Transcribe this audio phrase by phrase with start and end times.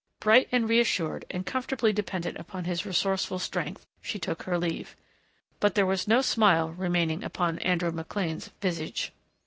[0.19, 4.95] Bright and reassured and comfortably dependent upon his resourceful strength, she took her leave.
[5.59, 9.11] But there was no smile remaining upon Andrew McLean's visage.